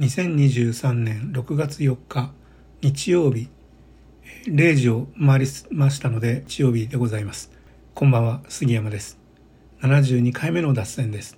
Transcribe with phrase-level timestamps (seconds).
[0.00, 2.32] 2023年6月4日
[2.80, 3.50] 日曜日
[4.46, 7.52] 0時を回りましたので日曜日でございます。
[7.92, 9.18] こんばんは杉山です。
[9.82, 11.36] 72回目の脱線です。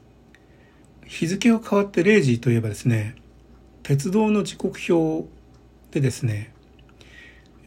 [1.06, 3.17] 日付を変わって0時といえばですね
[3.83, 5.29] 鉄道の時刻表
[5.90, 6.54] でですね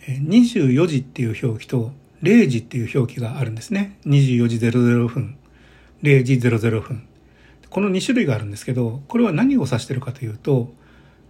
[0.08, 1.92] 24時っていう表記と
[2.24, 4.00] 0時っていう表記があるんですね。
[4.06, 5.38] 24時00分
[6.04, 7.06] 0時00分。
[7.70, 10.74] この2種類があるんですけどこれは何を指してるかというと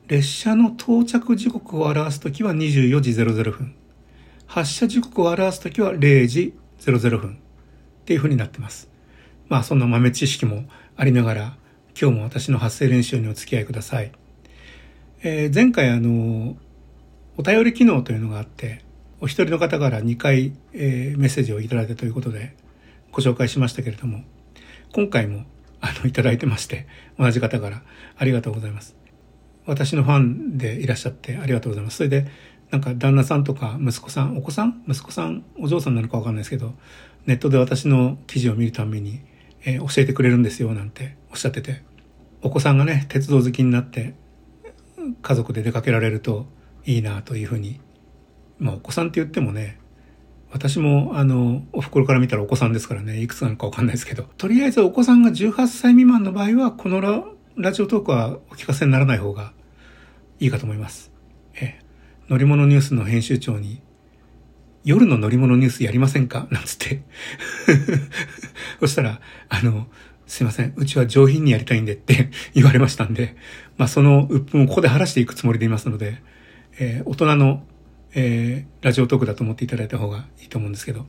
[0.07, 3.73] 列車の到着時刻を表すときは24時00分。
[4.45, 7.33] 発車時刻を表すときは0時00分。
[7.33, 7.37] っ
[8.05, 8.87] ていうふうになってます。
[9.49, 11.57] まあそんな豆知識もありながら、
[11.99, 14.11] 今日も私の発声練習にお付き合いください。
[15.23, 16.55] えー、前回あの、
[17.37, 18.85] お便り機能というのがあって、
[19.21, 22.55] お一人の方から2回、えー、メッセージをいただいたということで
[23.11, 24.23] ご紹介しましたけれども、
[24.93, 25.45] 今回も
[25.81, 26.85] あのいただいてまして、
[27.17, 27.81] 同じ方から
[28.17, 29.04] ありがとうございます。
[29.65, 31.97] 私のファンでいらっしゃってありがとうございます。
[31.97, 32.27] それで、
[32.71, 34.83] なんか旦那さんとか息子さん、お子さん？
[34.87, 36.73] 息子さん、お嬢さんなのかわかんないですけど、
[37.25, 39.21] ネットで私の記事を見るために、
[39.65, 41.83] えー、教えてくれるんですよ、なんておっしゃってて。
[42.41, 44.13] お子さんがね、鉄道好きになって、
[45.21, 46.47] 家族で出かけられると
[46.85, 47.79] いいなというふうに。
[48.59, 49.79] まあ、お子さんって言ってもね、
[50.51, 57.01] 私も、あの、お袋から見たらお子さんですからね、いくつなのかわかんないですけど、とりあえずお子さんが18歳未満の場合は、この
[57.57, 59.53] ラジオトークはお聞かせにならない方が
[60.39, 61.11] いいかと思います。
[61.59, 61.79] え
[62.29, 63.81] 乗り物ニュースの編集長に、
[64.83, 66.47] 夜の乗り物ニュースやりませんか？
[66.51, 67.01] なんつって
[68.79, 69.87] そしたら、あの、
[70.27, 70.73] すいません。
[70.75, 73.35] うちは上品にやりたいんでって 言われましたんで、
[73.77, 76.21] まあその鬱憤をここで晴らしていくつもりでいますので、
[76.79, 77.63] えー、大人の、
[78.13, 81.05] えー、ラジオトークだと思っていただいた方がいいと思うんですけど。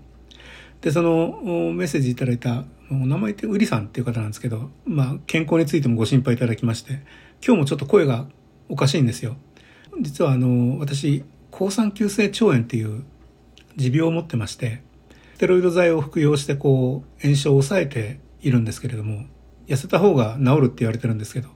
[0.83, 1.41] で、その
[1.75, 7.03] メッセージいただいたお名前ってウリさんっていう方なんですけど、まあ、健康についてもご心配いただきまして、
[7.45, 8.29] 今日もちょっと声が
[8.69, 9.37] おかしいんですよ。
[10.01, 13.05] 実はあの、私、抗酸球性腸炎っていう
[13.77, 14.83] 持病を持ってまして、
[15.35, 19.25] ステロイド剤を服用してこう、炎症を抑えているんですけれども、
[19.67, 21.49] 痩せた方が治るって言われてるんですけど、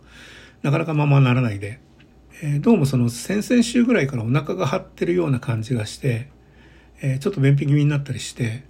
[0.62, 1.80] なかなかままならないで、
[2.42, 6.30] えー、どうもその先々週ぐらいからお腹が張ってるような感じがして、
[7.02, 8.64] えー、ちょっと便秘気味になったりして、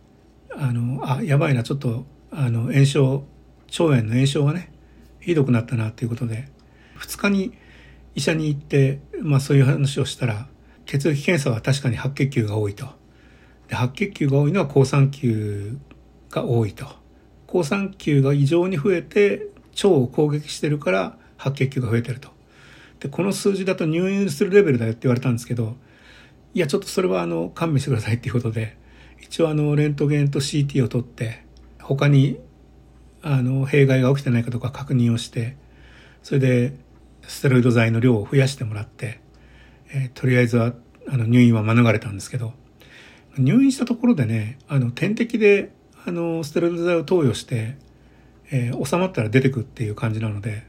[0.56, 3.24] あの、あ、やばいな、ちょっとあの炎症
[3.78, 4.72] 腸炎の炎症がね
[5.20, 6.48] ひどくなったなということで
[6.98, 7.52] 2日に
[8.14, 10.48] 医者に行って、まあ、そういう話をしたら
[10.86, 12.86] 血液検査は確かに白血球が多いと。
[13.68, 15.78] で白血球が多いのは好酸球
[16.30, 16.86] が多いと。
[17.46, 22.30] 好酸球が異常に増えて腸を攻撃してるから白血球が増えてると。
[23.00, 25.74] でこの数字だと入院するレベルだよって言われたんですけど
[26.54, 28.76] いやちょっとそれはあの勘弁してくださいっていうことで
[29.20, 31.44] 一応あのレントゲンと CT を取って
[31.80, 32.38] 他に
[33.22, 35.56] あの弊害が起きてないかとか確認をして
[36.22, 36.74] それで
[37.30, 39.20] ステロイド剤の量を増やしてもらって、
[39.92, 40.74] えー、とりあえずは
[41.08, 42.52] あの入院は免れたんですけど
[43.38, 45.72] 入院したところでねあの点滴で
[46.04, 47.76] あのステロイド剤を投与して、
[48.50, 50.64] えー、収まったら出てくっていう感じなので、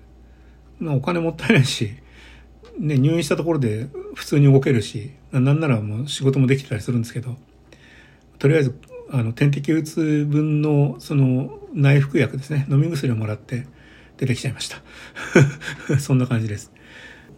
[0.78, 1.94] まあ、お金もったいないし、
[2.78, 7.38] ね、入院したところで普通に動けるしなんならもう仕事もできてたりするんですけど
[8.38, 8.80] とりあえず
[9.10, 13.66] あの点滴打つ分のその内服薬ですね飲み薬をもらって
[14.22, 14.78] 出てきちゃいました。
[16.00, 16.72] そんな感じです。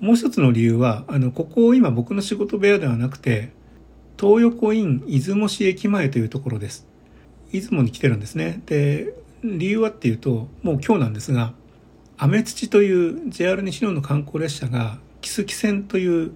[0.02, 3.52] もう一つの理由はあのここ今僕の仕事部屋ではなくて
[4.20, 6.86] 東横イン出雲市駅前というところです。
[7.54, 8.62] 出雲に来てるんですね。
[8.66, 9.14] で
[9.46, 11.54] 理由はっていうともう今日なんですが
[12.18, 16.32] アメツチという JR 西日本の観光列車が木月線という、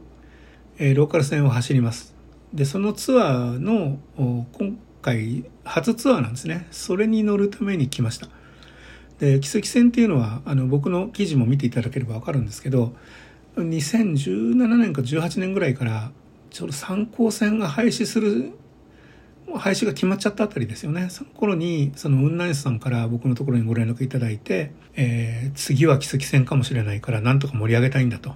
[0.77, 2.15] えー、ローカル線を走ります。
[2.53, 6.67] でそのツアーの今回初ツアーなんですね。
[6.71, 8.29] それに乗るために来ました。
[9.19, 12.93] で、奇跡線っていうのは、あの、僕の記事も見ていただければわかるんですけど、
[13.55, 16.11] 2017年か18年ぐらいから、
[16.49, 18.51] ちょうど参考線が廃止する、
[19.55, 21.09] 廃止が決まっちゃったあたりですよね。
[21.09, 28.35] その頃に、その雲南市さんから僕のところにご連絡いただいて、えー、次は奇跡線かもしれないから、なんとか盛り上げたいんだと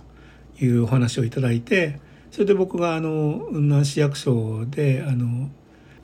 [0.59, 1.99] いうお話をいただいて、
[2.31, 5.51] それで僕があの、雲南市役所で、あの、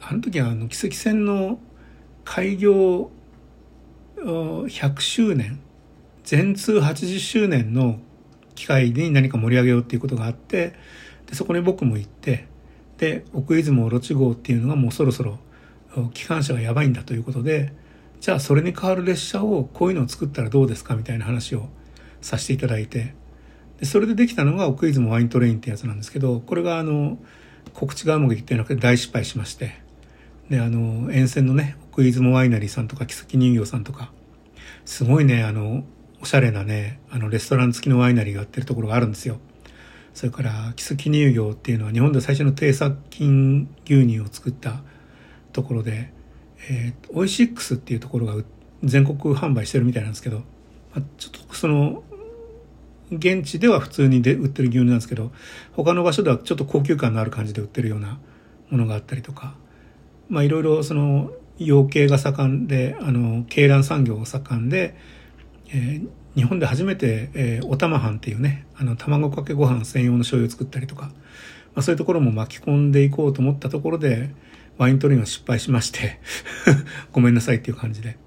[0.01, 1.59] あの時はあの奇跡船の
[2.23, 3.09] 開業
[4.23, 5.59] 100周年
[6.23, 7.99] 全通80周年の
[8.55, 10.73] 機会に何か盛り上げようっていうことがあって
[11.27, 12.47] でそこに僕も行って
[12.97, 15.39] で奥出雲オロチ号っていうのがもうそろそろ
[16.13, 17.73] 機関車がやばいんだということで
[18.19, 21.67] じゃあそれに代わる列車をこういうのを作ったらどうですかみたいな話を
[22.21, 23.13] させていただいて
[23.79, 27.19] でそれでできたのが奥出雲ワイントレインってやつなんですけどこれがあの
[27.73, 29.79] 告知がうまくいってなくて大失敗しまして
[30.49, 34.11] で、あの、沿線のね、奥出雲ワイナリーさんとか、木崎人形さんとか、
[34.85, 35.83] すごいね、あの、
[36.21, 39.39] おしゃれなね、あのレストラン付きのワイナリーが売ってるところがあるんですよ。
[40.13, 44.81] それから、木杉乳業っていうのは日本で最初の低殺菌牛乳を作った
[45.53, 46.11] ところで、
[46.69, 48.43] えー、オイシックスっていうところが
[48.83, 50.37] 全国販売してるみたいなんですけど、
[50.95, 52.03] まあ、ちょっとその、
[53.11, 55.31] 現地では普通にで売ってる牛乳なんですけど、
[55.73, 58.19] 他の場所ではちょっと高級感のある感じで売ってるような
[58.69, 59.55] ものがあったりとか、
[60.29, 64.95] まあいろいろその養鶏が盛んで、あの、鶏卵産業が盛んで、
[65.69, 71.11] えー、日本で初めて、えー、お玉飯っていうね、あの、卵かけご飯専用の醤油を作ったりとか、ま
[71.79, 74.29] あそういうところも巻き込んでいこうと思ったところで、
[74.77, 76.19] ワイン取りが失敗しまして
[77.11, 78.17] ごめんなさいっていう感じで。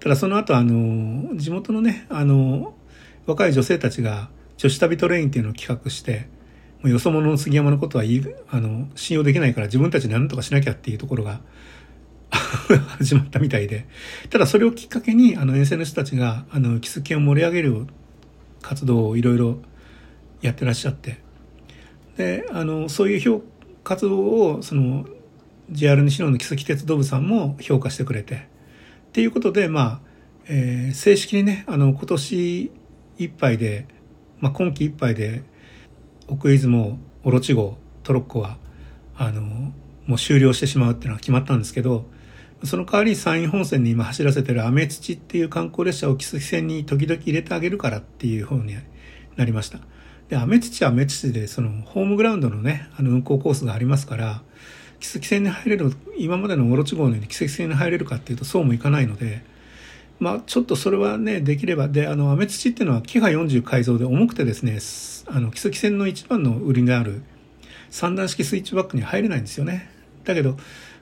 [0.00, 2.74] ただその後、あの、地元のね、あの、
[3.26, 6.26] 若い女性たちが女子旅トレインっていうのを企画して、
[6.88, 8.04] よそ者の杉山のことは、
[8.50, 11.40] あの、信用できないから自分たちで何とかしなきゃっていうところが
[12.98, 13.86] 始まったみたいで。
[14.30, 17.86] ただそれをきっかけに、あの、沿線の人たちが、あの、キスケを盛り上げる
[18.62, 19.58] 活動をいろいろ
[20.42, 21.18] やってらっしゃって。
[22.16, 23.42] で、あの、そういう評
[23.82, 25.06] 活動を、その、
[25.70, 28.34] JR 西野の木崎鉄道部さんも評価してくれて。
[28.34, 28.38] っ
[29.12, 30.00] ていうことで、まあ、
[30.48, 32.70] えー、正式にね、あの、今年
[33.18, 33.86] いっぱいで、
[34.40, 35.42] まあ、今季いっぱいで、
[36.26, 38.56] 奥出雲、オロチ号、トロッコは、
[39.16, 39.42] あの、
[40.06, 42.06] もう終了してしまうっていうのは決まったんですけど、
[42.64, 48.74] その代わり山陰本線に今走らせてるアメ土っていう観光列車を木崎線に時々入れてあげるからっていう方に
[49.36, 49.80] なりました。
[50.28, 54.42] で、アメ土はアメ土で、そのホームグラウンドのね、あの運行コースがありますから、
[55.00, 59.44] 木崎線に入れる、今までのオロチ号のように木崎線に入れるかっていうとそうもいかないので、
[60.18, 64.78] まあちょっとそれはね、できれば、で、あの、アメ土っていうのはキハ40改造で重くてですね、
[65.26, 67.22] あの、木崎線の一番の売りである
[67.90, 69.90] 三段式スイッチバックに入れないんですよね。
[70.24, 70.56] だけど、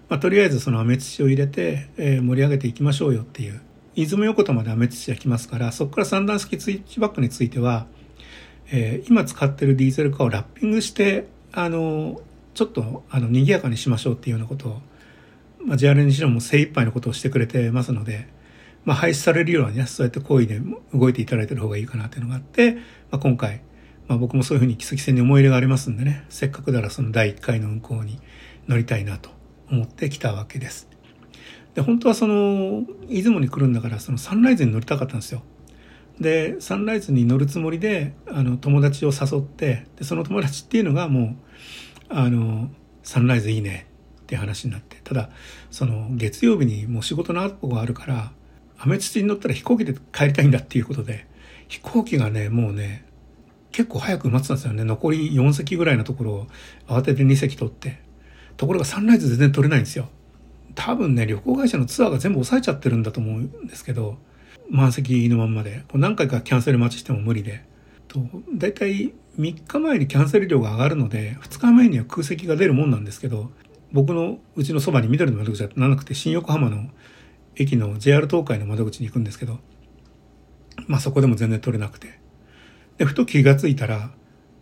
[0.08, 3.60] まあ、とりあえずそのアメ土を入れて、えー、盛り上げていきましょうよっていう。
[3.94, 7.86] 出雲横田までアメ土が来ますから、そこから三段式スイッチバックについては、
[8.70, 12.20] えー、今使ってるディーゼルカーをラッピングして、あの、
[12.54, 14.80] ちょっと、あの、賑やかにしましょうっていうようなことを、
[15.64, 18.28] まあ、JR にしろも精一杯のことをしてくれてますので、
[18.84, 20.60] まあ、廃止されるようにね、そうやって行為で
[20.92, 22.80] 動いていただいてる方がいいかなっていうのがあって、ま
[23.12, 23.62] あ、今回、
[24.08, 28.18] まあ、僕もそういうふうに木崎線に思い入れがありますんでね、せっかくならその第1回の運行に
[28.66, 29.30] 乗りたいなと
[29.70, 30.88] 思ってきたわけです。
[31.74, 35.42] で、本当はその、出雲に来るんだから、そのサンライズに乗りたかったんですよ。
[36.20, 41.36] で、サンライズに乗るつもりで、あの、友達を誘って、で、その友達っていうのがもう、
[42.10, 42.70] あの、
[43.02, 43.86] サンライズいいね
[44.22, 45.30] って話になって、ただ、
[45.70, 48.32] その、月曜日にもう仕事の後があるから、
[48.84, 51.24] アメツに乗ったら飛行機で帰りたいんだっていうことで、
[51.68, 53.04] 飛行機がね、もうね、
[53.70, 54.82] 結構早く埋まってたんですよね。
[54.82, 56.46] 残り4席ぐらいのところを
[56.88, 58.00] 慌てて2席取って。
[58.56, 60.08] ところがサンライズ全然取れないんですよ。
[60.74, 64.18] 多分ね、旅行会社のツアーが全部抑えちゃってるんだと思うんですけど、
[64.68, 67.64] 満席のまんまで、何回かキャンセル待ちしても無理で。
[68.08, 68.20] と、
[68.52, 73.52] だいたい3日前にキャンセル料が上がるので、2日前には空席が出るもんなんですけど、
[73.92, 76.90] 僕のうちのそばに緑の窓口はなくて、新横浜の
[77.56, 79.58] 駅の JR 東海の窓口に行くんですけど、
[80.86, 82.18] まあそこでも全然取れなくて。
[82.98, 84.10] で、ふと気がついたら、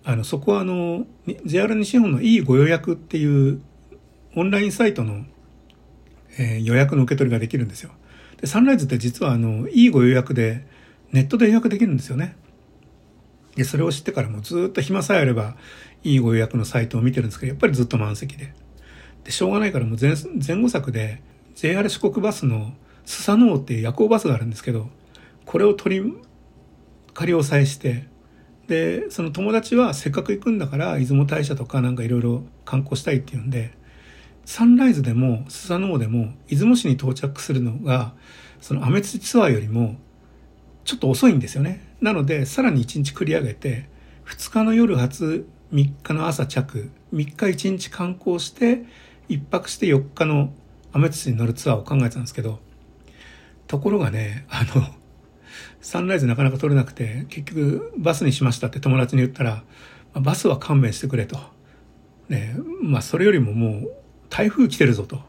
[0.05, 1.07] あの、そこはあの、
[1.45, 3.61] JR 西日本のいいご予約っていう
[4.35, 5.25] オンラインサイトの、
[6.39, 7.91] えー、予約の受け取りができるんですよ。
[8.41, 10.67] で、サンライズって実はあの、いいご予約で、
[11.13, 12.37] ネットで予約できるんですよね。
[13.57, 15.57] で、それを知ってからもずっと暇さえあれば、
[16.03, 18.55] いいご予約のサイトを見てるんですけど、やっぱりずっと満席で。
[19.25, 20.15] で、しょうがないからもう前
[20.47, 21.23] 前後作で、
[21.57, 22.73] JR 四国バスの
[23.11, 24.89] スサノオっていう夜行バスがあるんですけど、
[25.45, 26.15] これを取り、
[27.13, 28.07] 仮押さえして、
[28.69, 33.73] で、その友達はせっかく行くんだから、出雲大社とかなんかいろいろ観光したいっていうんで、
[34.45, 38.15] サンライズでもスサノオでも出雲市に到着するのが
[38.61, 39.97] そのアメツツアーよりも
[40.85, 41.95] ちょっと遅いんですよね。
[42.01, 43.89] なのでさらに1日繰り上げて
[44.27, 48.85] 2日の夜初3日の朝着3日1日観光して
[49.29, 50.53] 1泊して4日の
[50.93, 52.59] アメツに乗るツアーを考えてたんですけど
[53.71, 54.85] ところがねあの
[55.81, 59.63] サンライズなかなか取れなくて結局バスにしましたって友達に言ったら
[60.13, 61.39] バスは勘弁してくれと。
[62.29, 63.93] ね、まあそれよりももう
[64.29, 65.21] 台風来てるぞと。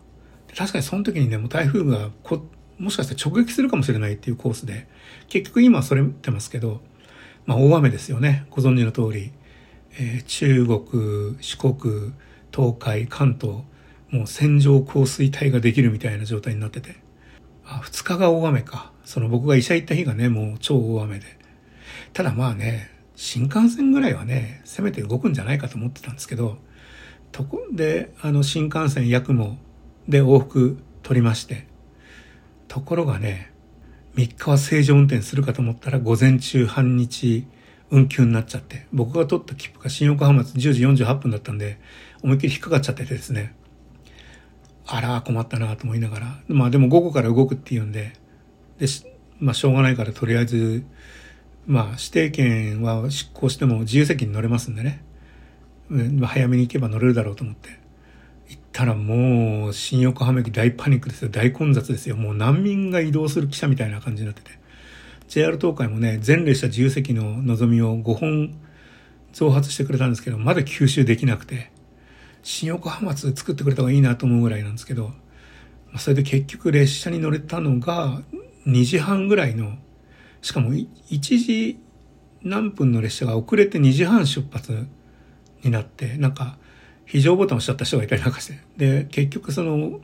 [0.58, 2.44] 確かにその時にね、もう台風がこ、
[2.80, 4.88] もしかして直撃するかもしれないっていうコースで、
[5.30, 6.82] 結局今はそれ見てますけど、
[7.46, 8.48] まあ大雨ですよね。
[8.50, 9.32] ご存知の通り。
[10.00, 12.14] えー、中国、四国、
[12.52, 13.60] 東海、関東、
[14.10, 16.96] もう線状降水帯ができるみたいな状態になってて。
[17.78, 18.92] あ、二日が大雨か。
[19.06, 21.26] その僕が医者行った日がね、もう超大雨で。
[22.14, 26.58] ただまあね、新幹線ぐらいはね、せめて動くんじゃないかと思ってたんですけど、
[27.32, 29.58] とこで、あの、新幹線八雲
[30.08, 31.68] で往復取りまして、
[32.68, 33.52] ところがね、
[34.16, 37.48] 3日は正常運転するかと思ったら午前中半日
[37.90, 41.80] 運休になっちゃって、僕が取った切符が新横浜松10時48分だったんで、
[42.22, 43.56] 思いっきり引っかかっちゃっててですね。
[44.94, 46.40] あら、困ったなと思いながら。
[46.50, 48.12] まあでも午後から動くっていうんで、
[48.78, 48.88] で、
[49.40, 50.84] まあしょうがないからとりあえず、
[51.66, 55.02] まあ指定券は執行しても自由席に乗れますんでね。
[56.26, 57.70] 早めに行けば乗れるだろうと思って。
[58.50, 61.30] 行ったらもう新横浜駅大パニックですよ。
[61.30, 62.18] 大混雑ですよ。
[62.18, 64.60] もう難民が移動する汽車みたいな感じになってて。
[65.30, 68.54] JR 東海もね、全列車自由席の望みを5本
[69.32, 71.71] 増発してくれたんですけど、まだ吸収できなくて。
[72.44, 75.12] 新横浜津作ってくれた方がいいなと思うぐらいなんですけど、
[75.92, 78.22] まそれで結局列車に乗れたのが
[78.66, 79.78] 2時半ぐらいの、
[80.42, 80.88] しかも1
[81.20, 81.80] 時
[82.44, 84.88] 何分の列車が遅れて2時半出発
[85.64, 86.58] になって、なんか
[87.06, 90.00] 非常ボタン押しちゃった人がいたりなんかして、で、結局その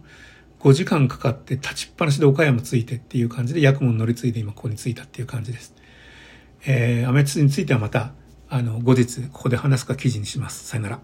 [0.59, 5.73] 5時間かかって立ちっぱなしで岡山着いてっていう感じで、ヤクモに乗り継いで今ここに着いたっていう感じです。
[6.65, 8.11] えー、アメツについてはまた、
[8.49, 10.67] あの、後日ここで話すか記事にします。
[10.67, 10.95] さよなら。